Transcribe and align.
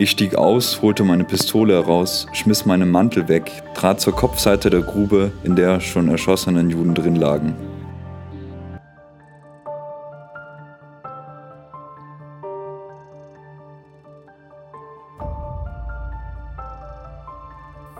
Ich 0.00 0.12
stieg 0.12 0.34
aus, 0.34 0.80
holte 0.80 1.04
meine 1.04 1.24
Pistole 1.24 1.74
heraus, 1.74 2.26
schmiss 2.32 2.64
meinen 2.64 2.90
Mantel 2.90 3.28
weg, 3.28 3.52
trat 3.74 4.00
zur 4.00 4.16
Kopfseite 4.16 4.70
der 4.70 4.80
Grube, 4.80 5.30
in 5.44 5.56
der 5.56 5.78
schon 5.80 6.08
erschossenen 6.08 6.70
Juden 6.70 6.94
drin 6.94 7.16
lagen. 7.16 7.54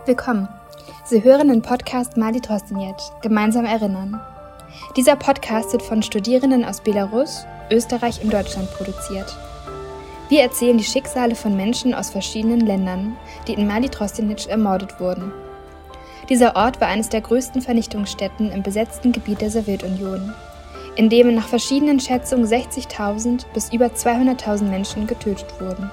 Willkommen. 0.07 0.47
Sie 1.05 1.23
hören 1.23 1.49
den 1.49 1.61
Podcast 1.61 2.17
Mali 2.17 2.41
Trostinjet, 2.41 2.99
gemeinsam 3.21 3.65
erinnern. 3.65 4.19
Dieser 4.97 5.17
Podcast 5.17 5.71
wird 5.71 5.83
von 5.83 6.01
Studierenden 6.01 6.65
aus 6.65 6.81
Belarus, 6.81 7.45
Österreich 7.69 8.23
und 8.23 8.33
Deutschland 8.33 8.71
produziert. 8.71 9.37
Wir 10.31 10.43
erzählen 10.43 10.77
die 10.77 10.85
Schicksale 10.85 11.35
von 11.35 11.57
Menschen 11.57 11.93
aus 11.93 12.09
verschiedenen 12.09 12.61
Ländern, 12.61 13.17
die 13.49 13.53
in 13.53 13.67
Mali 13.67 13.89
Trostinec 13.89 14.47
ermordet 14.47 14.97
wurden. 14.97 15.33
Dieser 16.29 16.55
Ort 16.55 16.79
war 16.79 16.87
eines 16.87 17.09
der 17.09 17.19
größten 17.19 17.61
Vernichtungsstätten 17.61 18.49
im 18.49 18.63
besetzten 18.63 19.11
Gebiet 19.11 19.41
der 19.41 19.51
Sowjetunion, 19.51 20.33
in 20.95 21.09
dem 21.09 21.35
nach 21.35 21.49
verschiedenen 21.49 21.99
Schätzungen 21.99 22.45
60.000 22.45 23.43
bis 23.53 23.73
über 23.73 23.87
200.000 23.87 24.63
Menschen 24.69 25.05
getötet 25.05 25.53
wurden. 25.59 25.91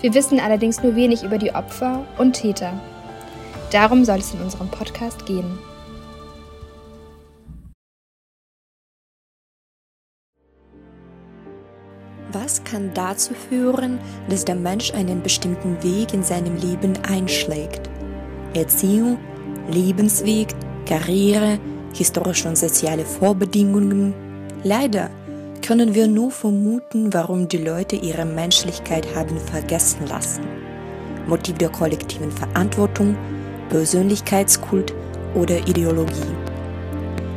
Wir 0.00 0.14
wissen 0.14 0.38
allerdings 0.38 0.80
nur 0.84 0.94
wenig 0.94 1.24
über 1.24 1.38
die 1.38 1.52
Opfer 1.52 2.04
und 2.18 2.34
Täter. 2.34 2.74
Darum 3.72 4.04
soll 4.04 4.18
es 4.18 4.32
in 4.32 4.40
unserem 4.40 4.68
Podcast 4.68 5.26
gehen. 5.26 5.58
Was 12.32 12.64
kann 12.64 12.92
dazu 12.94 13.34
führen, 13.34 13.98
dass 14.30 14.46
der 14.46 14.54
Mensch 14.54 14.94
einen 14.94 15.22
bestimmten 15.22 15.82
Weg 15.82 16.14
in 16.14 16.22
seinem 16.22 16.56
Leben 16.56 16.94
einschlägt? 17.06 17.90
Erziehung, 18.54 19.18
Lebensweg, 19.70 20.48
Karriere, 20.86 21.58
historische 21.92 22.48
und 22.48 22.56
soziale 22.56 23.04
Vorbedingungen? 23.04 24.14
Leider 24.64 25.10
können 25.60 25.94
wir 25.94 26.08
nur 26.08 26.30
vermuten, 26.30 27.12
warum 27.12 27.48
die 27.48 27.58
Leute 27.58 27.96
ihre 27.96 28.24
Menschlichkeit 28.24 29.06
haben 29.14 29.36
vergessen 29.36 30.06
lassen. 30.06 30.42
Motiv 31.26 31.58
der 31.58 31.68
kollektiven 31.68 32.32
Verantwortung, 32.32 33.14
Persönlichkeitskult 33.68 34.94
oder 35.34 35.58
Ideologie. 35.68 36.41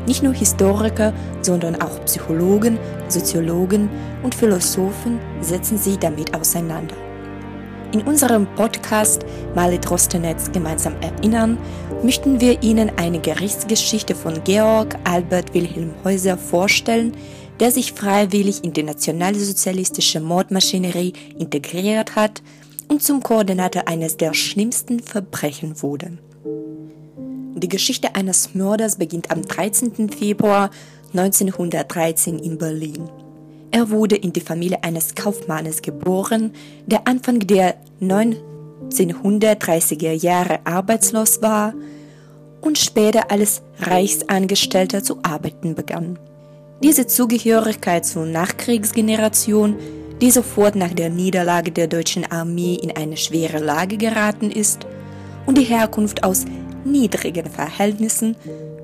Nicht 0.06 0.24
nur 0.24 0.34
Historiker, 0.34 1.14
sondern 1.42 1.82
auch 1.82 2.04
Psychologen, 2.06 2.78
Soziologen 3.08 3.90
und 4.24 4.36
Philosophen 4.36 5.20
setzen 5.42 5.78
sich 5.78 5.98
damit 5.98 6.36
auseinander. 6.36 6.96
In 7.92 8.02
unserem 8.02 8.46
Podcast 8.56 9.26
Male 9.56 9.80
Drostenetz 9.80 10.52
gemeinsam 10.52 10.96
erinnern, 11.02 11.58
möchten 12.04 12.42
wir 12.42 12.62
Ihnen 12.62 12.92
eine 12.98 13.20
Gerichtsgeschichte 13.20 14.16
von 14.16 14.44
Georg 14.44 14.98
Albert 15.06 15.54
Wilhelm 15.54 15.94
Häuser 16.04 16.38
vorstellen, 16.38 17.14
der 17.60 17.72
sich 17.72 17.94
freiwillig 17.94 18.64
in 18.64 18.74
die 18.74 18.84
nationalsozialistische 18.84 20.20
Mordmaschinerie 20.20 21.14
integriert 21.40 22.16
hat 22.16 22.44
und 22.90 23.02
zum 23.02 23.24
Koordinator 23.24 23.88
eines 23.88 24.18
der 24.18 24.34
schlimmsten 24.34 25.00
Verbrechen 25.00 25.82
wurde. 25.82 26.18
Die 27.58 27.70
Geschichte 27.70 28.16
eines 28.16 28.54
Mörders 28.54 28.98
beginnt 28.98 29.32
am 29.32 29.42
13. 29.42 30.10
Februar 30.10 30.72
1913 31.14 32.38
in 32.40 32.58
Berlin. 32.58 33.10
Er 33.72 33.92
wurde 33.92 34.18
in 34.18 34.34
die 34.34 34.42
Familie 34.42 34.84
eines 34.84 35.16
Kaufmannes 35.16 35.82
geboren, 35.82 36.52
der 36.86 37.08
Anfang 37.08 37.40
der 37.40 37.76
1930er 38.02 40.12
Jahre 40.12 40.60
arbeitslos 40.66 41.42
war 41.42 41.74
und 42.60 42.78
später 42.78 43.32
als 43.32 43.62
Reichsangestellter 43.80 45.02
zu 45.02 45.20
arbeiten 45.24 45.76
begann. 45.76 46.20
Diese 46.84 47.08
Zugehörigkeit 47.08 48.06
zur 48.06 48.26
Nachkriegsgeneration, 48.26 49.78
die 50.20 50.32
sofort 50.32 50.76
nach 50.76 50.94
der 50.94 51.10
Niederlage 51.10 51.72
der 51.72 51.88
deutschen 51.88 52.30
Armee 52.30 52.76
in 52.76 52.92
eine 52.92 53.16
schwere 53.16 53.60
Lage 53.60 53.96
geraten 53.96 54.52
ist, 54.52 54.86
und 55.46 55.58
die 55.58 55.64
Herkunft 55.64 56.24
aus 56.24 56.46
niedrigen 56.86 57.50
Verhältnissen 57.50 58.36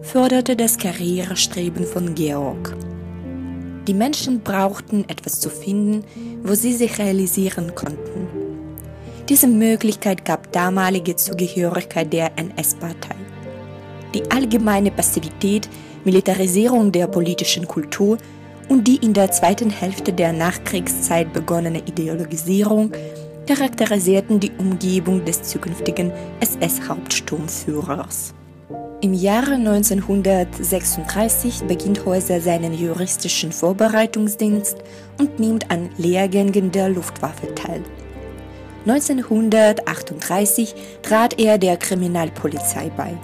förderte 0.01 0.56
das 0.56 0.78
Karrierestreben 0.78 1.85
von 1.85 2.16
Georg. 2.16 2.75
Die 3.88 3.94
Menschen 3.94 4.41
brauchten 4.41 5.06
etwas 5.07 5.39
zu 5.39 5.50
finden, 5.50 6.03
wo 6.44 6.53
sie 6.53 6.73
sich 6.73 7.00
realisieren 7.00 7.73
konnten. 7.73 8.28
Diese 9.29 9.47
Möglichkeit 9.47 10.25
gab 10.25 10.51
damalige 10.51 11.16
Zugehörigkeit 11.16 12.11
der 12.11 12.31
NS-Partei. 12.35 13.16
Die 14.13 14.29
allgemeine 14.29 14.91
Passivität, 14.91 15.69
Militarisierung 16.03 16.91
der 16.91 17.07
politischen 17.07 17.67
Kultur 17.67 18.17
und 18.67 18.88
die 18.88 18.97
in 18.97 19.13
der 19.13 19.31
zweiten 19.31 19.69
Hälfte 19.69 20.13
der 20.13 20.34
Nachkriegszeit 20.34 21.31
begonnene 21.34 21.79
Ideologisierung 21.79 22.91
charakterisierten 23.53 24.39
die 24.39 24.53
Umgebung 24.57 25.25
des 25.25 25.44
zukünftigen 25.44 26.13
SS-Hauptsturmführers. 26.39 28.34
Im 29.01 29.13
Jahre 29.13 29.56
1936 29.56 31.63
beginnt 31.63 32.06
Häuser 32.06 32.40
seinen 32.40 32.73
juristischen 32.73 33.51
Vorbereitungsdienst 33.51 34.78
und 35.19 35.41
nimmt 35.41 35.69
an 35.69 35.90
Lehrgängen 35.97 36.72
der 36.72 36.88
Luftwaffe 36.88 37.53
teil. 37.53 37.84
1938 38.88 40.73
trat 41.01 41.38
er 41.38 41.57
der 41.57 41.75
Kriminalpolizei 41.75 42.90
bei. 42.95 43.17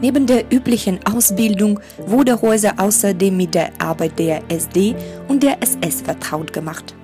Neben 0.00 0.26
der 0.26 0.44
üblichen 0.52 1.00
Ausbildung 1.06 1.80
wurde 2.06 2.40
Häuser 2.40 2.74
außerdem 2.76 3.36
mit 3.36 3.56
der 3.56 3.70
Arbeit 3.78 4.16
der 4.20 4.48
SD 4.48 4.94
und 5.26 5.42
der 5.42 5.60
SS 5.60 6.02
vertraut 6.02 6.52
gemacht. 6.52 6.94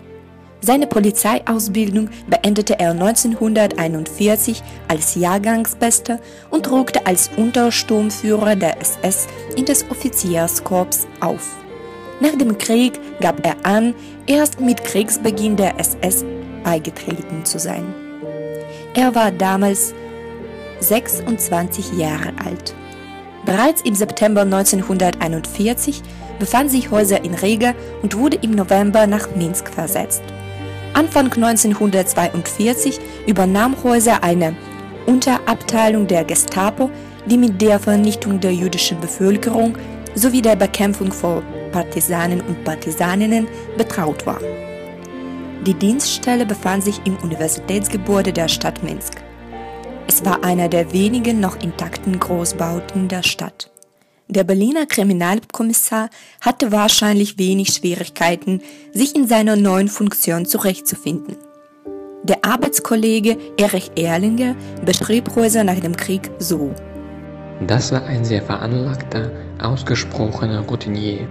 Seine 0.63 0.87
Polizeiausbildung 0.87 2.11
beendete 2.27 2.79
er 2.79 2.91
1941 2.91 4.63
als 4.89 5.15
Jahrgangsbester 5.15 6.21
und 6.51 6.71
rückte 6.71 7.07
als 7.07 7.31
Untersturmführer 7.37 8.57
der 8.57 8.81
SS 8.81 9.27
in 9.57 9.65
das 9.65 9.91
Offizierskorps 9.91 11.07
auf. 11.21 11.57
Nach 12.21 12.37
dem 12.37 12.59
Krieg 12.59 13.01
gab 13.21 13.45
er 13.47 13.57
an, 13.63 13.95
erst 14.27 14.61
mit 14.61 14.85
Kriegsbeginn 14.85 15.57
der 15.57 15.81
SS 15.81 16.25
beigetreten 16.63 17.47
zu 17.47 17.59
sein. 17.59 17.95
Er 18.95 19.15
war 19.15 19.31
damals 19.31 19.95
26 20.81 21.93
Jahre 21.93 22.33
alt. 22.45 22.75
Bereits 23.47 23.81
im 23.83 23.95
September 23.95 24.43
1941 24.43 26.03
befand 26.39 26.71
sich 26.71 26.91
Häuser 26.91 27.25
in 27.25 27.33
Riga 27.33 27.73
und 28.03 28.19
wurde 28.19 28.37
im 28.43 28.51
November 28.51 29.07
nach 29.07 29.35
Minsk 29.35 29.73
versetzt. 29.73 30.23
Anfang 30.95 31.33
1942 31.33 32.99
übernahm 33.27 33.77
Häuser 33.83 34.23
eine 34.23 34.55
Unterabteilung 35.07 36.07
der 36.07 36.25
Gestapo, 36.25 36.91
die 37.27 37.37
mit 37.37 37.61
der 37.61 37.79
Vernichtung 37.79 38.41
der 38.41 38.53
jüdischen 38.53 39.01
Bevölkerung 39.01 39.77
sowie 40.15 40.43
der 40.43 40.57
Bekämpfung 40.57 41.13
von 41.13 41.43
Partisanen 41.73 42.41
und 42.41 42.65
Partisaninnen 42.65 43.47
betraut 43.77 44.27
war. 44.27 44.41
Die 45.67 45.75
Dienststelle 45.75 46.47
befand 46.47 46.85
sich 46.85 47.01
im 47.05 47.17
Universitätsgebäude 47.19 48.33
der 48.33 48.49
Stadt 48.49 48.83
Minsk. 48.83 49.23
Es 50.07 50.25
war 50.25 50.43
einer 50.43 50.69
der 50.69 50.93
wenigen 50.93 51.39
noch 51.39 51.61
intakten 51.63 52.19
Großbauten 52.19 53.09
der 53.09 53.23
Stadt. 53.23 53.71
Der 54.31 54.45
Berliner 54.45 54.87
Kriminalkommissar 54.87 56.09
hatte 56.41 56.71
wahrscheinlich 56.71 57.37
wenig 57.37 57.71
Schwierigkeiten, 57.71 58.63
sich 58.93 59.17
in 59.17 59.27
seiner 59.27 59.57
neuen 59.57 59.89
Funktion 59.89 60.47
zurechtzufinden. 60.47 61.37
Der 62.23 62.45
Arbeitskollege 62.45 63.37
Erich 63.57 63.91
Erlinger 63.97 64.55
beschrieb 64.85 65.35
Häuser 65.35 65.65
nach 65.65 65.81
dem 65.81 65.97
Krieg 65.97 66.31
so. 66.39 66.73
Das 67.67 67.91
war 67.91 68.05
ein 68.05 68.25
sehr 68.25 68.41
veranlagter, 68.41 69.33
ausgesprochener 69.61 70.61
Routinier. 70.61 71.27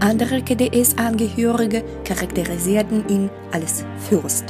Andere 0.00 0.40
KDS-Angehörige 0.40 1.84
charakterisierten 2.04 3.06
ihn 3.10 3.28
als 3.52 3.84
Fürst. 4.08 4.46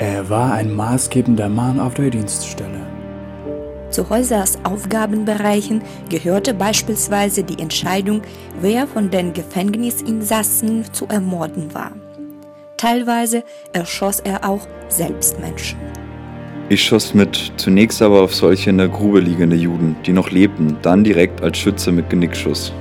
Er 0.00 0.28
war 0.28 0.52
ein 0.52 0.74
maßgebender 0.74 1.48
Mann 1.48 1.78
auf 1.78 1.94
der 1.94 2.10
Dienststelle. 2.10 2.97
Zu 3.90 4.10
Häusers 4.10 4.58
Aufgabenbereichen 4.64 5.82
gehörte 6.10 6.52
beispielsweise 6.52 7.42
die 7.42 7.60
Entscheidung, 7.60 8.22
wer 8.60 8.86
von 8.86 9.10
den 9.10 9.32
Gefängnisinsassen 9.32 10.92
zu 10.92 11.06
ermorden 11.06 11.72
war. 11.74 11.92
Teilweise 12.76 13.44
erschoss 13.72 14.20
er 14.20 14.48
auch 14.48 14.66
selbst 14.88 15.40
Menschen. 15.40 15.78
Ich 16.68 16.84
schoss 16.84 17.14
mit, 17.14 17.52
zunächst 17.56 18.02
aber 18.02 18.20
auf 18.20 18.34
solche 18.34 18.68
in 18.68 18.76
der 18.76 18.88
Grube 18.88 19.20
liegende 19.20 19.56
Juden, 19.56 19.96
die 20.04 20.12
noch 20.12 20.30
lebten, 20.30 20.76
dann 20.82 21.02
direkt 21.02 21.42
als 21.42 21.56
Schütze 21.56 21.90
mit 21.90 22.10
Genickschuss. 22.10 22.74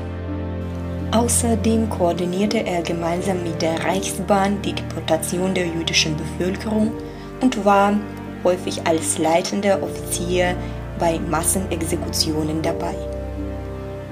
Außerdem 1.11 1.89
koordinierte 1.89 2.65
er 2.65 2.81
gemeinsam 2.81 3.41
mit 3.43 3.61
der 3.61 3.81
Reichsbahn 3.85 4.61
die 4.61 4.73
Deportation 4.73 5.53
der 5.53 5.67
jüdischen 5.67 6.17
Bevölkerung 6.17 6.91
und 7.39 7.63
war 7.63 7.97
häufig 8.43 8.85
als 8.85 9.17
leitender 9.17 9.81
Offizier 9.81 10.57
bei 10.99 11.19
Massenexekutionen 11.19 12.61
dabei. 12.61 12.95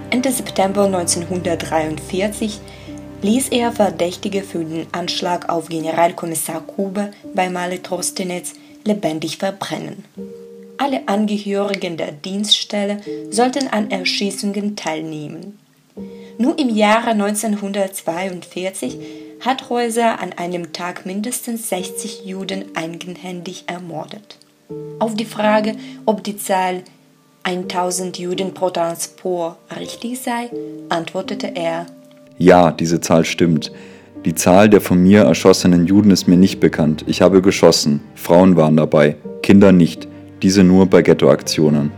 Ende 0.09 0.31
September 0.31 0.85
1943 0.85 2.59
ließ 3.21 3.49
er 3.49 3.71
Verdächtige 3.71 4.43
für 4.43 4.63
den 4.63 4.87
Anschlag 4.91 5.49
auf 5.49 5.67
Generalkommissar 5.67 6.61
Kube 6.61 7.11
bei 7.33 7.49
Mali 7.49 7.79
Trostenetz 7.79 8.53
lebendig 8.83 9.37
verbrennen. 9.37 10.05
Alle 10.77 11.07
Angehörigen 11.07 11.97
der 11.97 12.11
Dienststelle 12.11 13.01
sollten 13.31 13.67
an 13.67 13.89
Erschießungen 13.91 14.75
teilnehmen. 14.75 15.57
Nur 16.37 16.59
im 16.59 16.69
Jahre 16.69 17.11
1942 17.11 18.99
hat 19.39 19.69
Häuser 19.69 20.19
an 20.19 20.33
einem 20.33 20.73
Tag 20.73 21.05
mindestens 21.05 21.69
60 21.69 22.25
Juden 22.25 22.75
eigenhändig 22.75 23.63
ermordet. 23.67 24.37
Auf 24.99 25.15
die 25.15 25.25
Frage, 25.25 25.73
ob 26.05 26.23
die 26.23 26.37
Zahl 26.37 26.83
1000 27.43 28.17
Juden 28.17 28.53
pro 28.53 28.69
Transport 28.71 29.57
richtig 29.79 30.19
sei, 30.19 30.49
antwortete 30.89 31.55
er 31.55 31.85
Ja, 32.37 32.71
diese 32.71 33.01
Zahl 33.01 33.25
stimmt. 33.25 33.71
Die 34.25 34.33
Zahl 34.33 34.69
der 34.69 34.81
von 34.81 35.03
mir 35.03 35.21
erschossenen 35.21 35.85
Juden 35.85 36.09
ist 36.09 36.27
mir 36.27 36.37
nicht 36.37 36.59
bekannt. 36.59 37.03
Ich 37.07 37.21
habe 37.21 37.43
geschossen. 37.43 38.01
Frauen 38.15 38.55
waren 38.55 38.77
dabei, 38.77 39.17
Kinder 39.43 39.71
nicht. 39.71 40.07
Diese 40.41 40.63
nur 40.63 40.87
bei 40.87 41.03
Ghettoaktionen. 41.03 41.91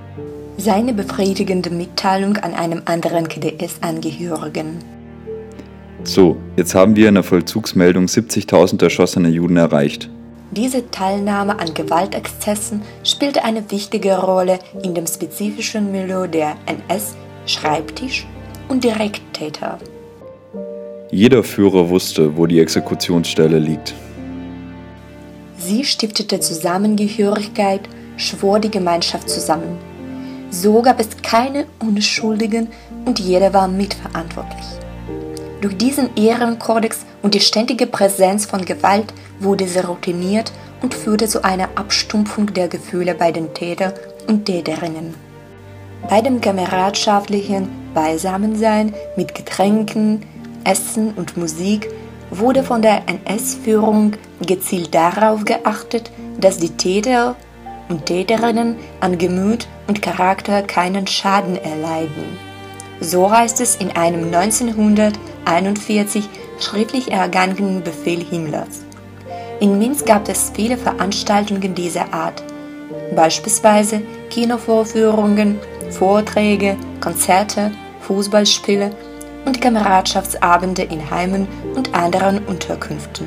Seine 0.58 0.94
befriedigende 0.94 1.70
Mitteilung 1.70 2.36
an 2.38 2.54
einem 2.54 2.82
anderen 2.86 3.30
KDS-Angehörigen. 3.30 4.80
So, 6.04 6.36
jetzt 6.58 6.76
haben 6.76 6.96
wir 6.98 7.08
in 7.08 7.16
der 7.16 7.24
Vollzugsmeldung 7.24 8.06
70.000 8.06 8.84
erschossene 8.84 9.30
Juden 9.30 9.56
erreicht. 9.56 10.10
Diese 10.52 10.90
Teilnahme 10.90 11.60
an 11.60 11.74
Gewaltexzessen 11.74 12.82
spielte 13.04 13.44
eine 13.44 13.70
wichtige 13.70 14.18
Rolle 14.18 14.60
in 14.82 14.96
dem 14.96 15.06
spezifischen 15.06 15.92
Milieu 15.92 16.28
der 16.28 16.56
NS-Schreibtisch 16.66 18.26
und 18.70 18.84
Direkttäter. 18.84 19.78
Jeder 21.12 21.44
Führer 21.44 21.90
wusste, 21.90 22.38
wo 22.38 22.46
die 22.46 22.60
Exekutionsstelle 22.60 23.60
liegt. 23.60 23.94
Sie 25.58 25.84
stiftete 25.84 26.40
Zusammengehörigkeit, 26.40 27.82
schwor 28.16 28.60
die 28.60 28.72
Gemeinschaft 28.72 29.30
zusammen. 29.30 29.78
So 30.50 30.82
gab 30.82 31.00
es 31.00 31.10
keine 31.22 31.66
Unschuldigen 31.80 32.70
und 33.06 33.20
jeder 33.20 33.54
war 33.54 33.68
mitverantwortlich. 33.68 34.66
Durch 35.60 35.76
diesen 35.76 36.16
Ehrenkodex 36.16 37.06
und 37.22 37.34
die 37.34 37.40
ständige 37.40 37.88
Präsenz 37.88 38.46
von 38.46 38.64
Gewalt 38.64 39.14
wurde 39.40 39.68
sie 39.68 39.80
routiniert 39.80 40.52
und 40.82 40.94
führte 40.94 41.28
zu 41.28 41.44
einer 41.44 41.70
Abstumpfung 41.76 42.54
der 42.54 42.68
Gefühle 42.68 43.16
bei 43.16 43.32
den 43.32 43.54
Täter 43.54 43.94
und 44.28 44.46
Täterinnen. 44.46 45.16
Bei 46.10 46.22
dem 46.22 46.40
kameradschaftlichen 46.42 47.70
Beisammensein 47.94 48.94
mit 49.16 49.34
Getränken, 49.36 50.24
Essen 50.64 51.14
und 51.14 51.38
Musik 51.38 51.90
wurde 52.30 52.64
von 52.64 52.82
der 52.82 53.04
NS-Führung 53.08 54.14
gezielt 54.46 54.94
darauf 54.94 55.46
geachtet, 55.46 56.12
dass 56.40 56.58
die 56.58 56.70
Täter 56.70 57.36
und 57.90 58.06
Täterinnen 58.06 58.76
an 59.00 59.18
Gemüt 59.18 59.68
und 59.88 60.02
Charakter 60.02 60.62
keinen 60.62 61.08
Schaden 61.08 61.56
erleiden. 61.56 62.38
So 63.00 63.32
heißt 63.32 63.62
es 63.62 63.78
in 63.78 63.92
einem 63.92 64.26
1941 64.34 66.28
schriftlich 66.60 67.12
ergangenen 67.12 67.84
Befehl 67.84 68.24
Himmlers. 68.24 68.87
In 69.60 69.80
Minsk 69.80 70.06
gab 70.06 70.30
es 70.30 70.52
viele 70.54 70.78
Veranstaltungen 70.78 71.74
dieser 71.74 72.14
Art, 72.14 72.44
beispielsweise 73.16 74.02
Kinovorführungen, 74.30 75.58
Vorträge, 75.90 76.76
Konzerte, 77.02 77.72
Fußballspiele 78.02 78.92
und 79.46 79.60
Kameradschaftsabende 79.60 80.84
in 80.84 81.10
Heimen 81.10 81.48
und 81.76 81.96
anderen 81.96 82.46
Unterkünften. 82.46 83.26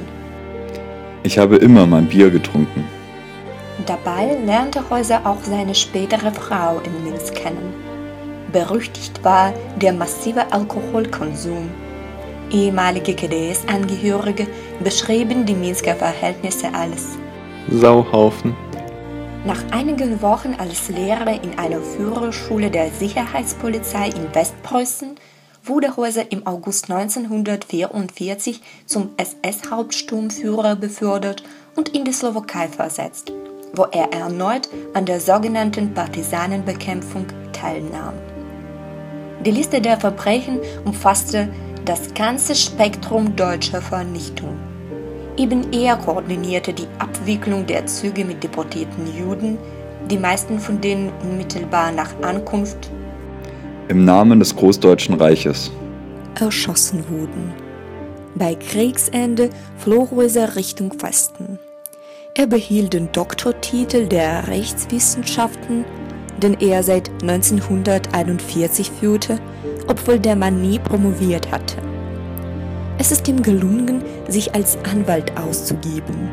Ich 1.24 1.36
habe 1.36 1.56
immer 1.56 1.84
mein 1.84 2.06
Bier 2.06 2.30
getrunken. 2.30 2.84
Dabei 3.86 4.36
lernte 4.46 4.88
Häuser 4.88 5.22
auch 5.24 5.42
seine 5.42 5.74
spätere 5.74 6.30
Frau 6.30 6.80
in 6.84 7.10
Minsk 7.10 7.34
kennen. 7.34 7.74
Berüchtigt 8.52 9.24
war 9.24 9.52
der 9.80 9.92
massive 9.92 10.52
Alkoholkonsum. 10.52 11.70
Ehemalige 12.50 13.14
KDS-Angehörige 13.14 14.46
beschrieben 14.82 15.46
die 15.46 15.54
Minsker 15.54 15.94
Verhältnisse 15.94 16.74
als 16.74 17.16
Sauhaufen. 17.70 18.56
Nach 19.44 19.62
einigen 19.70 20.20
Wochen 20.20 20.54
als 20.58 20.88
Lehrer 20.88 21.42
in 21.42 21.58
einer 21.58 21.80
Führerschule 21.80 22.70
der 22.70 22.90
Sicherheitspolizei 22.90 24.08
in 24.08 24.34
Westpreußen 24.34 25.16
wurde 25.64 25.96
Häuser 25.96 26.30
im 26.32 26.46
August 26.46 26.90
1944 26.90 28.60
zum 28.86 29.10
SS-Hauptsturmführer 29.16 30.76
befördert 30.76 31.42
und 31.76 31.90
in 31.90 32.04
die 32.04 32.12
Slowakei 32.12 32.68
versetzt, 32.68 33.32
wo 33.74 33.84
er 33.84 34.12
erneut 34.12 34.68
an 34.94 35.06
der 35.06 35.20
sogenannten 35.20 35.94
Partisanenbekämpfung 35.94 37.26
teilnahm. 37.52 38.14
Die 39.44 39.52
Liste 39.52 39.80
der 39.80 39.98
Verbrechen 39.98 40.60
umfasste 40.84 41.48
das 41.84 42.12
ganze 42.14 42.54
Spektrum 42.54 43.34
deutscher 43.36 43.80
Vernichtung. 43.80 44.58
Eben 45.36 45.72
er 45.72 45.96
koordinierte 45.96 46.72
die 46.72 46.86
Abwicklung 46.98 47.66
der 47.66 47.86
Züge 47.86 48.24
mit 48.24 48.42
deportierten 48.42 49.06
Juden, 49.16 49.58
die 50.10 50.18
meisten 50.18 50.58
von 50.58 50.80
denen 50.80 51.10
unmittelbar 51.22 51.92
nach 51.92 52.10
Ankunft 52.22 52.90
Im 53.88 54.04
Namen 54.04 54.38
des 54.38 54.54
Großdeutschen 54.54 55.14
Reiches. 55.14 55.70
erschossen 56.38 57.04
wurden. 57.08 57.52
Bei 58.34 58.54
Kriegsende 58.54 59.50
floh 59.78 60.08
Häuser 60.10 60.56
Richtung 60.56 60.92
Westen. 61.02 61.58
Er 62.34 62.46
behielt 62.46 62.92
den 62.92 63.10
Doktortitel 63.12 64.06
der 64.06 64.46
Rechtswissenschaften, 64.46 65.84
den 66.40 66.54
er 66.60 66.82
seit 66.82 67.10
1941 67.22 68.90
führte, 68.90 69.38
obwohl 69.86 70.18
der 70.18 70.36
Mann 70.36 70.60
nie 70.62 70.78
promoviert 70.78 71.50
hatte. 71.50 71.76
Es 72.98 73.12
ist 73.12 73.26
ihm 73.28 73.42
gelungen, 73.42 74.02
sich 74.28 74.54
als 74.54 74.76
Anwalt 74.84 75.36
auszugeben. 75.38 76.28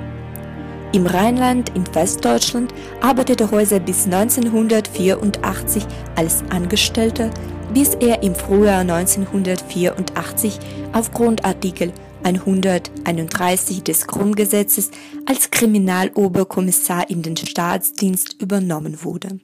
Im 0.94 1.06
Rheinland 1.06 1.70
in 1.76 1.84
Westdeutschland 1.94 2.74
arbeitete 3.02 3.52
Häuser 3.52 3.80
bis 3.80 4.06
1984 4.06 5.86
als 6.16 6.44
Angestellter, 6.50 7.30
bis 7.74 7.96
er 7.96 8.24
im 8.24 8.36
Frühjahr 8.36 8.82
1984 8.82 10.60
aufgrund 10.94 11.46
Artikel 11.46 11.92
131 12.24 13.84
des 13.84 14.08
Grundgesetzes 14.08 14.92
als 15.26 15.52
Kriminaloberkommissar 15.52 17.10
in 17.10 17.22
den 17.22 17.38
Staatsdienst 17.38 18.42
übernommen 18.42 19.04
wurde. 19.04 19.40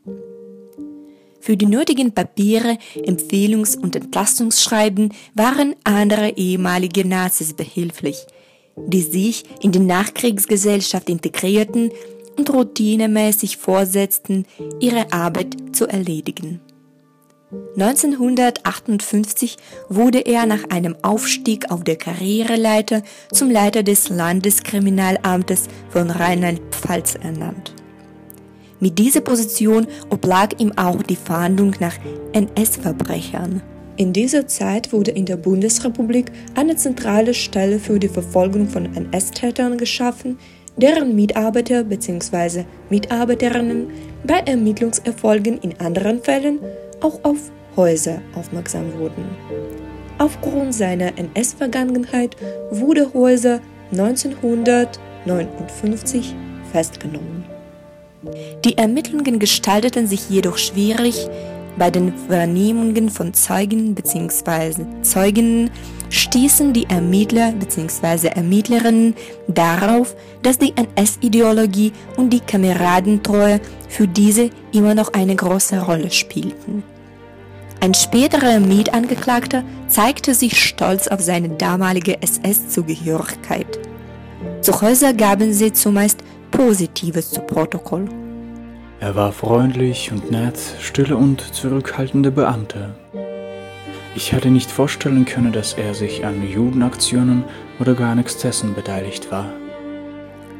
Für 1.43 1.57
die 1.57 1.65
nötigen 1.65 2.13
Papiere, 2.13 2.77
Empfehlungs- 2.95 3.77
und 3.77 3.97
Entlastungsschreiben 3.97 5.13
waren 5.33 5.75
andere 5.83 6.37
ehemalige 6.37 7.05
Nazis 7.05 7.53
behilflich, 7.53 8.25
die 8.77 9.01
sich 9.01 9.43
in 9.59 9.73
die 9.73 9.79
Nachkriegsgesellschaft 9.79 11.09
integrierten 11.09 11.91
und 12.37 12.49
routinemäßig 12.49 13.57
vorsetzten, 13.57 14.45
ihre 14.79 15.11
Arbeit 15.11 15.57
zu 15.73 15.85
erledigen. 15.85 16.61
1958 17.77 19.57
wurde 19.89 20.19
er 20.19 20.45
nach 20.45 20.69
einem 20.69 20.95
Aufstieg 21.01 21.69
auf 21.71 21.83
der 21.83 21.97
Karriereleiter 21.97 23.03
zum 23.33 23.51
Leiter 23.51 23.83
des 23.83 24.07
Landeskriminalamtes 24.07 25.67
von 25.89 26.09
Rheinland-Pfalz 26.09 27.15
ernannt. 27.15 27.82
Mit 28.83 28.99
dieser 28.99 29.21
Position 29.21 29.87
oblag 30.09 30.59
ihm 30.59 30.73
auch 30.75 31.01
die 31.03 31.15
Fahndung 31.15 31.73
nach 31.79 31.95
NS-Verbrechern. 32.33 33.61
In 33.95 34.11
dieser 34.11 34.45
Zeit 34.45 34.91
wurde 34.91 35.11
in 35.11 35.25
der 35.25 35.37
Bundesrepublik 35.37 36.29
eine 36.55 36.75
zentrale 36.75 37.33
Stelle 37.33 37.79
für 37.79 37.97
die 37.97 38.09
Verfolgung 38.09 38.67
von 38.67 38.93
NS-Tätern 38.93 39.77
geschaffen, 39.77 40.37
deren 40.75 41.15
Mitarbeiter 41.15 41.85
bzw. 41.85 42.65
Mitarbeiterinnen 42.89 43.87
bei 44.27 44.39
Ermittlungserfolgen 44.39 45.59
in 45.59 45.79
anderen 45.79 46.21
Fällen 46.21 46.59
auch 46.99 47.23
auf 47.23 47.37
Häuser 47.77 48.21
aufmerksam 48.35 48.91
wurden. 48.99 49.23
Aufgrund 50.17 50.75
seiner 50.75 51.17
NS-Vergangenheit 51.17 52.35
wurde 52.69 53.13
Häuser 53.13 53.61
1959 53.93 56.35
festgenommen. 56.73 57.52
Die 58.63 58.77
Ermittlungen 58.77 59.39
gestalteten 59.39 60.07
sich 60.07 60.29
jedoch 60.29 60.57
schwierig. 60.57 61.27
Bei 61.77 61.89
den 61.89 62.13
Vernehmungen 62.27 63.09
von 63.09 63.33
Zeugen 63.33 63.95
bzw. 63.95 64.85
Zeuginnen 65.01 65.71
stießen 66.09 66.71
die 66.71 66.85
Ermittler 66.87 67.51
bzw. 67.53 68.27
Ermittlerinnen 68.27 69.15
darauf, 69.47 70.15
dass 70.43 70.59
die 70.59 70.73
NS-Ideologie 70.75 71.91
und 72.15 72.29
die 72.29 72.41
Kameradentreue 72.41 73.59
für 73.89 74.07
diese 74.07 74.51
immer 74.71 74.93
noch 74.93 75.13
eine 75.13 75.35
große 75.35 75.81
Rolle 75.81 76.11
spielten. 76.11 76.83
Ein 77.81 77.95
späterer 77.95 78.59
Mietangeklagter 78.59 79.63
zeigte 79.87 80.35
sich 80.35 80.63
stolz 80.63 81.07
auf 81.07 81.19
seine 81.19 81.49
damalige 81.49 82.21
SS-Zugehörigkeit. 82.21 83.79
Zu 84.61 84.79
Häuser 84.81 85.13
gaben 85.13 85.51
sie 85.51 85.73
zumeist 85.73 86.23
Positives 86.65 87.29
zu 87.29 87.41
Protokoll. 87.41 88.05
Er 89.01 89.15
war 89.15 89.33
freundlich 89.33 90.13
und 90.13 90.31
nett, 90.31 90.57
stille 90.79 91.17
und 91.17 91.41
zurückhaltende 91.53 92.31
Beamte. 92.31 92.95
Ich 94.15 94.31
hätte 94.31 94.49
nicht 94.49 94.71
vorstellen 94.71 95.25
können, 95.25 95.51
dass 95.51 95.73
er 95.73 95.93
sich 95.93 96.23
an 96.23 96.41
Judenaktionen 96.49 97.43
oder 97.81 97.95
gar 97.95 98.11
an 98.13 98.19
Exzessen 98.19 98.73
beteiligt 98.75 99.29
war. 99.29 99.51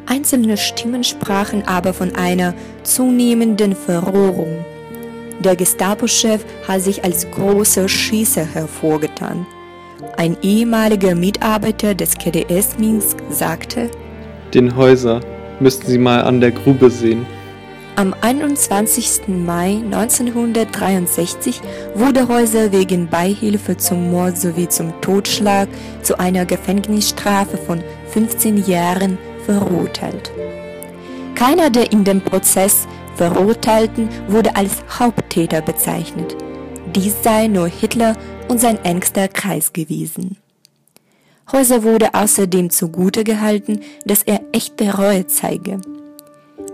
Einzelne 0.05 0.57
Stimmen 0.57 1.05
sprachen 1.05 1.65
aber 1.65 1.93
von 1.93 2.13
einer 2.15 2.53
zunehmenden 2.83 3.73
Verrohung. 3.73 4.65
Der 5.39 5.55
Gestapo-Chef 5.55 6.43
hat 6.67 6.81
sich 6.81 7.01
als 7.05 7.31
großer 7.31 7.87
Schießer 7.87 8.43
hervorgetan. 8.43 9.45
Ein 10.17 10.35
ehemaliger 10.41 11.15
Mitarbeiter 11.15 11.95
des 11.95 12.13
KDS 12.17 12.77
Minsk 12.77 13.19
sagte, 13.29 13.89
Den 14.53 14.75
Häuser 14.75 15.21
müssten 15.63 15.87
Sie 15.87 15.97
mal 15.97 16.21
an 16.21 16.41
der 16.41 16.51
Grube 16.51 16.91
sehen. 16.91 17.25
Am 17.95 18.13
21. 18.21 19.27
Mai 19.27 19.81
1963 19.83 21.61
wurde 21.95 22.27
Häuser 22.27 22.71
wegen 22.71 23.07
Beihilfe 23.07 23.77
zum 23.77 24.11
Mord 24.11 24.37
sowie 24.37 24.67
zum 24.67 24.99
Totschlag 25.01 25.67
zu 26.01 26.19
einer 26.19 26.45
Gefängnisstrafe 26.45 27.57
von 27.57 27.83
15 28.11 28.65
Jahren 28.65 29.17
verurteilt. 29.45 30.31
Keiner 31.35 31.69
der 31.69 31.91
in 31.91 32.03
dem 32.03 32.21
Prozess 32.21 32.87
Verurteilten 33.15 34.09
wurde 34.27 34.55
als 34.55 34.83
Haupttäter 34.99 35.61
bezeichnet. 35.61 36.35
Dies 36.95 37.15
sei 37.21 37.47
nur 37.47 37.67
Hitler 37.67 38.15
und 38.47 38.59
sein 38.59 38.83
engster 38.83 39.27
Kreis 39.27 39.71
gewesen. 39.71 40.37
Häuser 41.51 41.83
wurde 41.83 42.13
außerdem 42.13 42.69
zugute 42.69 43.23
gehalten, 43.23 43.81
dass 44.05 44.23
er 44.23 44.41
echte 44.53 44.97
Reue 44.97 45.27
zeige. 45.27 45.79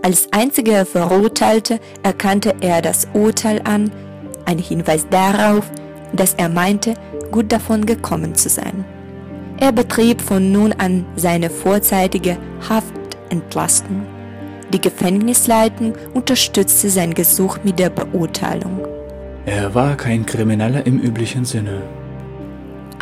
Als 0.02 0.28
einziger 0.32 0.86
Verurteilte 0.86 1.80
erkannte 2.02 2.54
er 2.60 2.80
das 2.80 3.08
Urteil 3.12 3.60
an, 3.64 3.90
ein 4.46 4.58
Hinweis 4.58 5.06
darauf, 5.10 5.70
dass 6.12 6.34
er 6.34 6.48
meinte, 6.48 6.94
gut 7.30 7.52
davon 7.52 7.84
gekommen 7.84 8.34
zu 8.34 8.48
sein. 8.48 8.84
Er 9.58 9.72
betrieb 9.72 10.22
von 10.22 10.50
nun 10.52 10.72
an 10.72 11.04
seine 11.16 11.50
vorzeitige 11.50 12.38
Haftentlastung. 12.66 14.06
Die 14.72 14.80
Gefängnisleitung 14.80 15.94
unterstützte 16.14 16.88
sein 16.88 17.12
Gesuch 17.12 17.58
mit 17.64 17.78
der 17.78 17.90
Beurteilung. 17.90 18.80
Er 19.44 19.74
war 19.74 19.96
kein 19.96 20.24
Krimineller 20.24 20.86
im 20.86 20.98
üblichen 21.00 21.44
Sinne. 21.44 21.82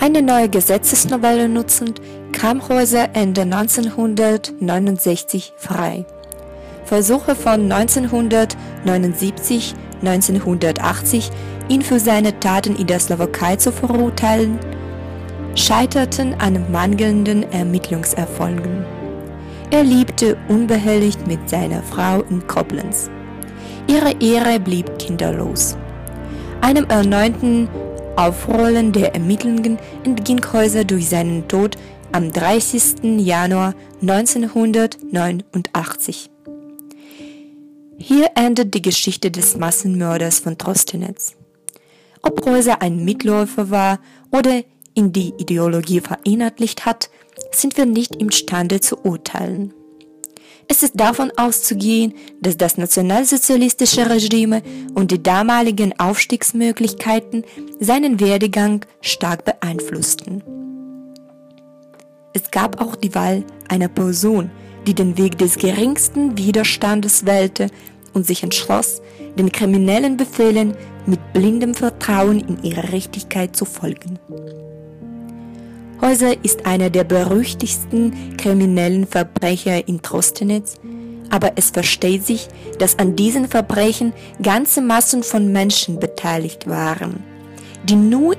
Eine 0.00 0.22
neue 0.22 0.48
Gesetzesnovelle 0.48 1.48
nutzend 1.48 2.00
kam 2.30 2.68
Häuser 2.68 3.08
Ende 3.14 3.42
1969 3.42 5.54
frei. 5.56 6.06
Versuche 6.84 7.34
von 7.34 7.72
1979, 7.72 9.74
1980, 10.00 11.30
ihn 11.68 11.82
für 11.82 11.98
seine 11.98 12.38
Taten 12.38 12.76
in 12.76 12.86
der 12.86 13.00
Slowakei 13.00 13.56
zu 13.56 13.72
verurteilen, 13.72 14.60
scheiterten 15.56 16.34
an 16.34 16.70
mangelnden 16.70 17.42
Ermittlungserfolgen. 17.50 18.84
Er 19.72 19.82
lebte 19.82 20.36
unbehelligt 20.46 21.26
mit 21.26 21.50
seiner 21.50 21.82
Frau 21.82 22.22
in 22.30 22.46
Koblenz. 22.46 23.10
Ihre 23.88 24.12
Ehre 24.20 24.60
blieb 24.60 24.96
kinderlos. 25.00 25.76
Einem 26.60 26.84
erneuten 26.84 27.68
Aufrollen 28.18 28.92
der 28.92 29.14
Ermittlungen 29.14 29.78
entging 30.02 30.44
Häuser 30.52 30.82
durch 30.82 31.08
seinen 31.08 31.46
Tod 31.46 31.76
am 32.10 32.32
30. 32.32 33.20
Januar 33.20 33.76
1989. 34.00 36.28
Hier 37.96 38.30
endet 38.34 38.74
die 38.74 38.82
Geschichte 38.82 39.30
des 39.30 39.56
Massenmörders 39.56 40.40
von 40.40 40.58
Trostenetz. 40.58 41.36
Ob 42.20 42.44
Reuser 42.44 42.82
ein 42.82 43.04
Mitläufer 43.04 43.70
war 43.70 44.00
oder 44.32 44.64
in 44.94 45.12
die 45.12 45.34
Ideologie 45.38 46.00
verinnerlicht 46.00 46.86
hat, 46.86 47.10
sind 47.52 47.76
wir 47.76 47.86
nicht 47.86 48.16
imstande 48.16 48.80
zu 48.80 48.98
urteilen. 49.04 49.72
Es 50.70 50.82
ist 50.82 51.00
davon 51.00 51.32
auszugehen, 51.36 52.12
dass 52.42 52.58
das 52.58 52.76
nationalsozialistische 52.76 54.08
Regime 54.10 54.62
und 54.94 55.10
die 55.10 55.22
damaligen 55.22 55.98
Aufstiegsmöglichkeiten 55.98 57.44
seinen 57.80 58.20
Werdegang 58.20 58.84
stark 59.00 59.46
beeinflussten. 59.46 60.42
Es 62.34 62.50
gab 62.50 62.82
auch 62.82 62.96
die 62.96 63.14
Wahl 63.14 63.44
einer 63.68 63.88
Person, 63.88 64.50
die 64.86 64.94
den 64.94 65.16
Weg 65.16 65.38
des 65.38 65.56
geringsten 65.56 66.36
Widerstandes 66.36 67.24
wählte 67.24 67.70
und 68.12 68.26
sich 68.26 68.42
entschloss, 68.42 69.00
den 69.38 69.50
kriminellen 69.50 70.18
Befehlen 70.18 70.76
mit 71.06 71.32
blindem 71.32 71.72
Vertrauen 71.72 72.40
in 72.40 72.62
ihre 72.62 72.92
Richtigkeit 72.92 73.56
zu 73.56 73.64
folgen. 73.64 74.18
Häuser 76.00 76.44
ist 76.44 76.64
einer 76.64 76.90
der 76.90 77.04
berüchtigsten 77.04 78.36
kriminellen 78.36 79.06
Verbrecher 79.06 79.88
in 79.88 80.00
Trostenetz, 80.00 80.76
aber 81.30 81.52
es 81.56 81.70
versteht 81.70 82.24
sich, 82.24 82.48
dass 82.78 82.98
an 82.98 83.16
diesen 83.16 83.48
Verbrechen 83.48 84.12
ganze 84.40 84.80
Massen 84.80 85.22
von 85.22 85.52
Menschen 85.52 85.98
beteiligt 85.98 86.68
waren, 86.68 87.24
die 87.84 87.96
nur 87.96 88.36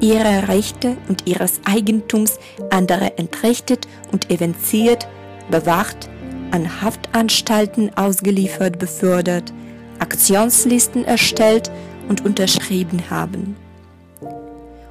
ihrer 0.00 0.48
Rechte 0.48 0.96
und 1.08 1.26
ihres 1.26 1.60
Eigentums 1.64 2.38
andere 2.70 3.16
entrechtet 3.16 3.86
und 4.10 4.30
evinciert 4.30 5.06
bewacht, 5.50 6.10
an 6.50 6.82
Haftanstalten 6.82 7.96
ausgeliefert 7.96 8.78
befördert, 8.78 9.52
Aktionslisten 10.00 11.04
erstellt 11.04 11.70
und 12.08 12.24
unterschrieben 12.24 13.08
haben. 13.08 13.56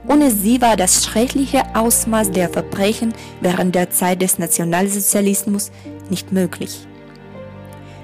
Ohne 0.07 0.31
sie 0.31 0.61
war 0.61 0.75
das 0.75 1.05
schreckliche 1.05 1.63
Ausmaß 1.75 2.31
der 2.31 2.49
Verbrechen 2.49 3.13
während 3.39 3.75
der 3.75 3.91
Zeit 3.91 4.21
des 4.21 4.39
Nationalsozialismus 4.39 5.71
nicht 6.09 6.31
möglich. 6.31 6.87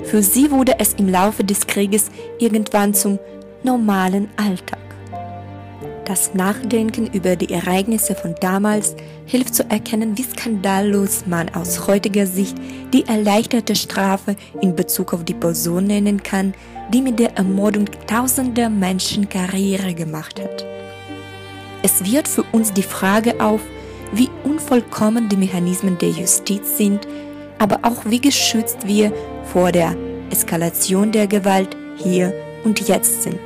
Für 0.04 0.22
sie 0.22 0.52
wurde 0.52 0.80
es 0.80 0.94
im 0.94 1.10
Laufe 1.10 1.44
des 1.44 1.66
Krieges 1.66 2.10
irgendwann 2.40 2.94
zum 2.94 3.20
normalen 3.64 4.30
Alltag. 4.38 4.80
Das 6.06 6.34
Nachdenken 6.34 7.08
über 7.08 7.36
die 7.36 7.52
Ereignisse 7.52 8.16
von 8.16 8.34
damals 8.40 8.96
hilft 9.26 9.56
zu 9.56 9.70
erkennen, 9.70 10.18
wie 10.18 10.24
skandallos 10.24 11.26
man 11.28 11.54
aus 11.54 11.86
heutiger 11.86 12.26
Sicht 12.26 12.56
die 12.94 13.06
erleichterte 13.06 13.76
Strafe 13.76 14.38
in 14.62 14.74
Bezug 14.74 15.14
auf 15.14 15.26
die 15.26 15.34
Person 15.34 15.84
nennen 15.84 16.24
kann, 16.24 16.54
die 16.94 17.02
mit 17.02 17.20
der 17.20 17.36
Ermordung 17.36 17.90
tausender 18.08 18.70
Menschen 18.70 19.28
Karriere 19.28 19.94
gemacht 19.94 20.40
hat. 20.42 20.66
Es 21.88 22.04
wird 22.04 22.28
für 22.28 22.44
uns 22.52 22.74
die 22.74 22.84
Frage 22.84 23.40
auf, 23.40 23.62
wie 24.12 24.30
unvollkommen 24.44 25.30
die 25.30 25.38
Mechanismen 25.38 25.98
der 25.98 26.10
Justiz 26.10 26.76
sind, 26.76 27.08
aber 27.60 27.80
auch 27.84 28.04
wie 28.04 28.20
geschützt 28.20 28.86
wir 28.86 29.14
vor 29.54 29.72
der 29.72 29.96
Eskalation 30.30 31.14
der 31.14 31.28
Gewalt 31.28 31.78
hier 31.96 32.34
und 32.66 32.90
jetzt 32.90 33.24
sind. 33.24 33.40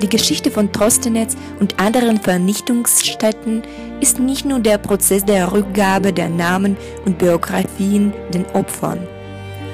Die 0.00 0.08
Geschichte 0.08 0.52
von 0.52 0.70
Trostenetz 0.70 1.36
und 1.58 1.80
anderen 1.80 2.20
Vernichtungsstätten 2.20 3.62
ist 4.00 4.20
nicht 4.20 4.44
nur 4.44 4.60
der 4.60 4.78
Prozess 4.78 5.24
der 5.24 5.50
Rückgabe 5.50 6.12
der 6.12 6.28
Namen 6.28 6.76
und 7.06 7.18
Biografien 7.18 8.12
den 8.32 8.46
Opfern, 8.52 9.00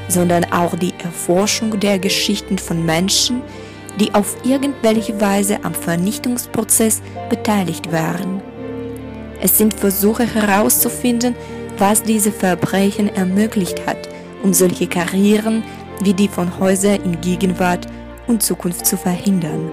sondern 0.09 0.51
auch 0.55 0.75
die 0.75 0.95
Erforschung 1.05 1.79
der 1.81 1.99
Geschichten 1.99 2.57
von 2.57 2.87
Menschen, 2.87 3.43
die 3.99 4.15
auf 4.15 4.37
irgendwelche 4.45 5.21
Weise 5.21 5.65
am 5.65 5.75
Vernichtungsprozess 5.75 7.03
beteiligt 7.31 7.93
waren. 7.93 8.43
Es 9.41 9.59
sind 9.59 9.75
Versuche 9.75 10.27
herauszufinden, 10.27 11.35
was 11.79 12.03
diese 12.03 12.33
Verbrechen 12.33 13.15
ermöglicht 13.15 13.87
hat, 13.87 14.09
um 14.43 14.55
solche 14.55 14.87
Karrieren 14.87 15.63
wie 16.03 16.15
die 16.15 16.29
von 16.29 16.59
Häuser 16.59 17.03
in 17.05 17.21
Gegenwart 17.21 17.87
und 18.27 18.43
Zukunft 18.43 18.87
zu 18.87 18.97
verhindern. 18.97 19.71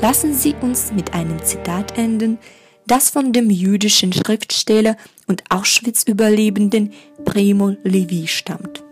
Lassen 0.00 0.34
Sie 0.34 0.54
uns 0.60 0.92
mit 0.92 1.14
einem 1.14 1.42
Zitat 1.42 1.96
enden, 1.98 2.38
das 2.86 3.10
von 3.10 3.32
dem 3.32 3.50
jüdischen 3.50 4.12
Schriftsteller 4.12 4.96
und 5.26 5.42
Auschwitz-Überlebenden 5.50 6.92
Primo 7.24 7.74
Levi 7.82 8.28
stammt. 8.28 8.84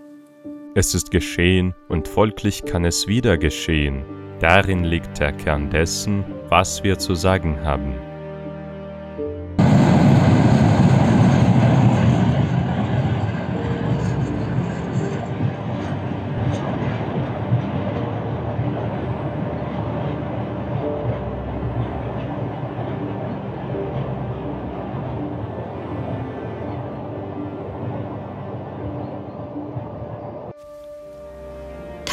Es 0.74 0.94
ist 0.94 1.12
geschehen 1.12 1.74
und 1.88 2.08
folglich 2.08 2.64
kann 2.64 2.84
es 2.84 3.06
wieder 3.06 3.38
geschehen. 3.38 4.04
Darin 4.40 4.84
liegt 4.84 5.20
der 5.20 5.32
Kern 5.32 5.70
dessen, 5.70 6.24
was 6.48 6.82
wir 6.82 6.98
zu 6.98 7.14
sagen 7.14 7.58
haben. 7.62 7.94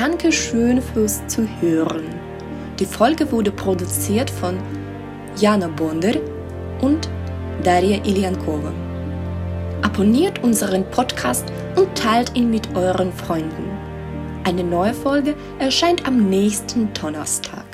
Danke 0.02 0.32
schön 0.32 0.82
fürs 0.82 1.22
Zuhören. 1.28 2.06
Die 2.80 2.88
Folge 2.88 3.32
wurde 3.32 3.52
produziert 3.52 4.32
von 4.32 4.58
Jana 5.38 5.68
Bonder 5.68 6.14
und 6.82 7.08
Daria 7.64 8.04
Iliankova. 8.04 8.74
Abonniert 9.84 10.44
unseren 10.44 10.90
Podcast 10.90 11.46
und 11.76 11.96
teilt 11.96 12.36
ihn 12.36 12.50
mit 12.50 12.76
euren 12.76 13.14
Freunden. 13.14 13.70
Eine 14.44 14.64
neue 14.64 14.96
Folge 14.96 15.36
erscheint 15.60 16.08
am 16.08 16.32
nächsten 16.32 16.92
Donnerstag. 16.94 17.71